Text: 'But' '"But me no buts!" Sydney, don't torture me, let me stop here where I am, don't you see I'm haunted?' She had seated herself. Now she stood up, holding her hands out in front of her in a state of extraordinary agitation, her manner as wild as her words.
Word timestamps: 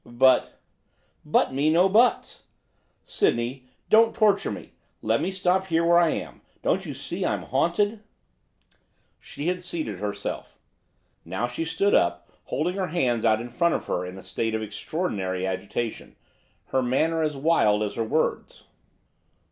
'But' 0.03 0.59
'"But 1.23 1.53
me 1.53 1.69
no 1.69 1.87
buts!" 1.87 2.45
Sydney, 3.03 3.65
don't 3.87 4.15
torture 4.15 4.49
me, 4.49 4.71
let 5.03 5.21
me 5.21 5.29
stop 5.29 5.67
here 5.67 5.85
where 5.85 5.99
I 5.99 6.09
am, 6.09 6.41
don't 6.63 6.87
you 6.87 6.95
see 6.95 7.23
I'm 7.23 7.43
haunted?' 7.43 7.99
She 9.19 9.45
had 9.47 9.63
seated 9.63 9.99
herself. 9.99 10.57
Now 11.23 11.45
she 11.47 11.65
stood 11.65 11.93
up, 11.93 12.31
holding 12.45 12.73
her 12.77 12.87
hands 12.87 13.25
out 13.25 13.41
in 13.41 13.49
front 13.51 13.75
of 13.75 13.85
her 13.85 14.03
in 14.03 14.17
a 14.17 14.23
state 14.23 14.55
of 14.55 14.63
extraordinary 14.63 15.45
agitation, 15.45 16.15
her 16.69 16.81
manner 16.81 17.21
as 17.21 17.37
wild 17.37 17.83
as 17.83 17.93
her 17.93 18.03
words. 18.03 18.63